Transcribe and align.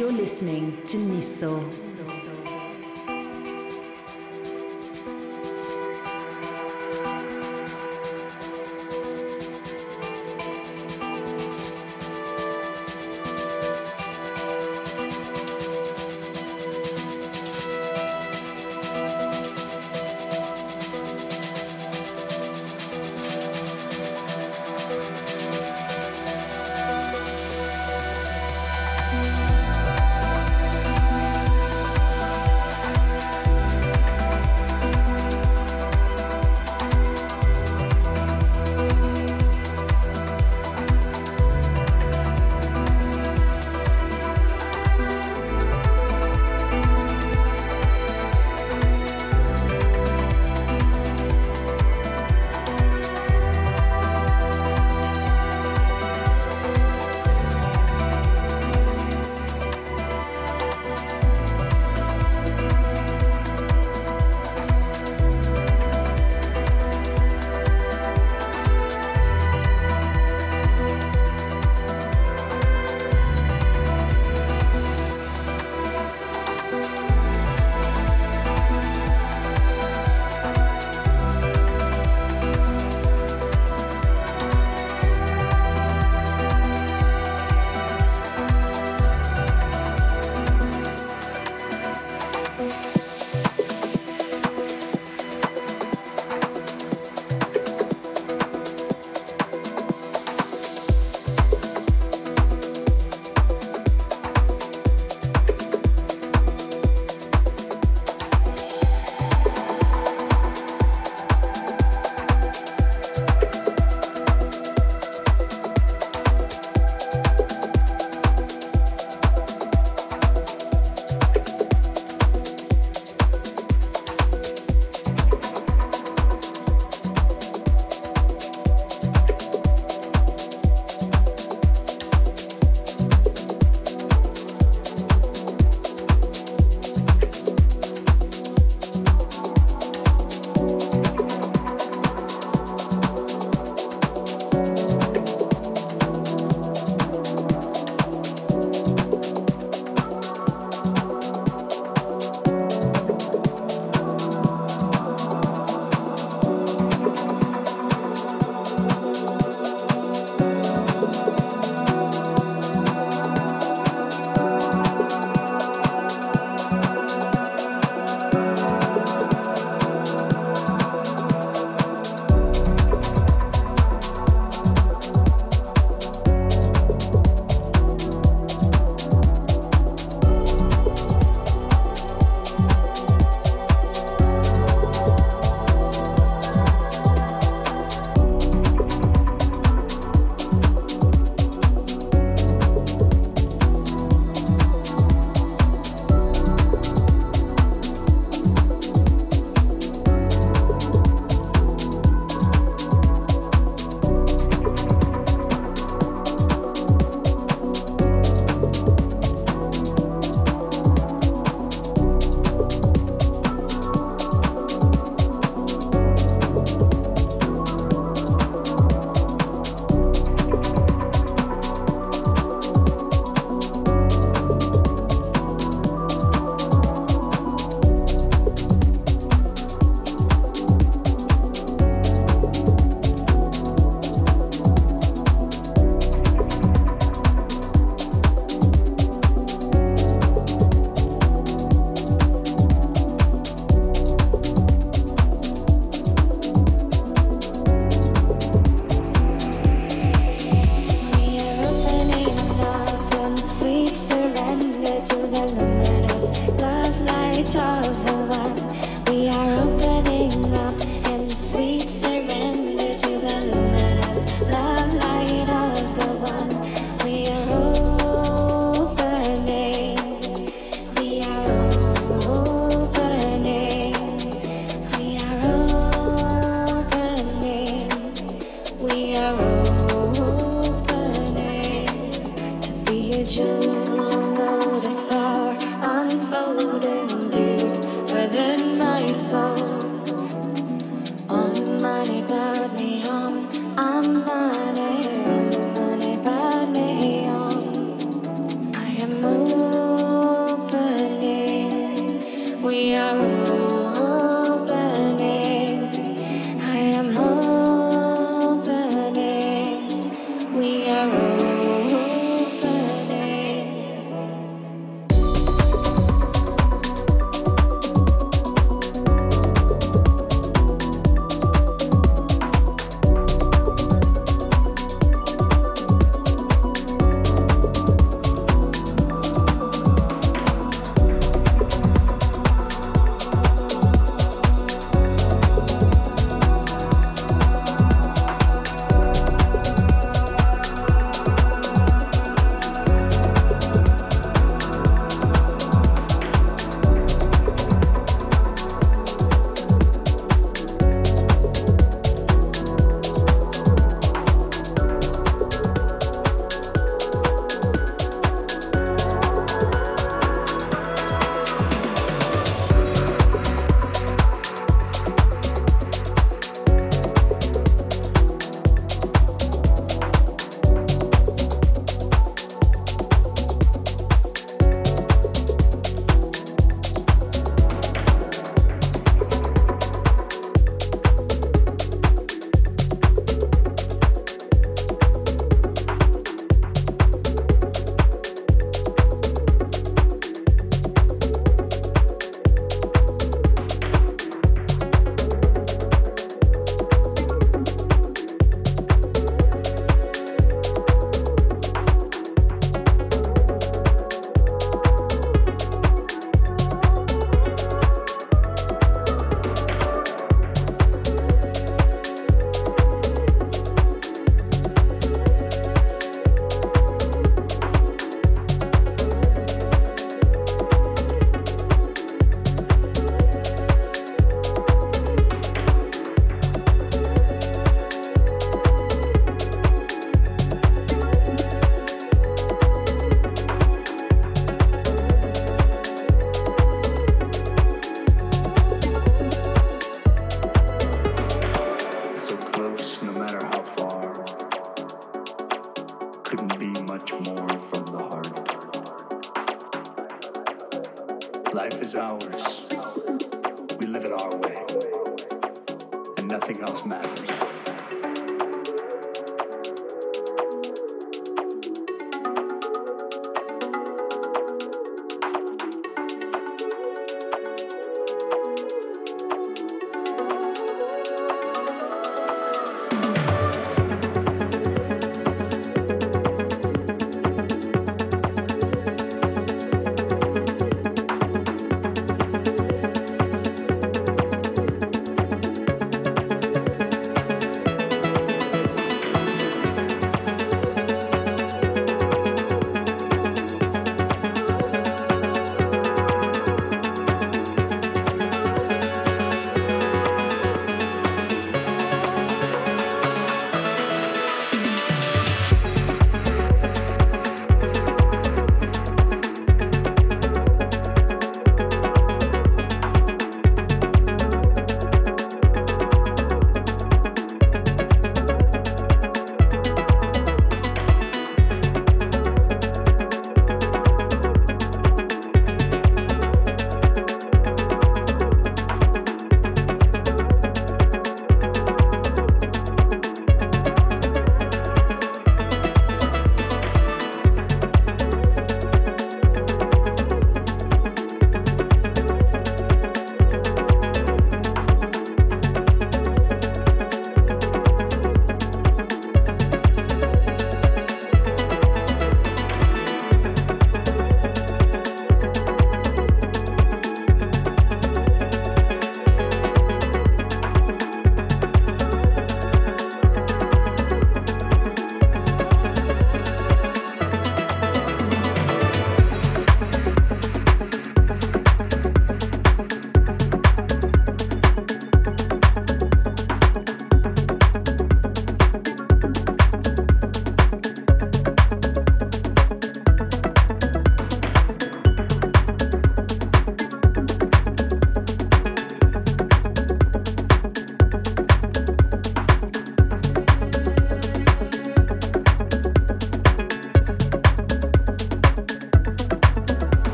You're 0.00 0.12
listening 0.12 0.82
to 0.86 0.96
Nisso. 0.96 1.79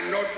Rich 0.00 0.31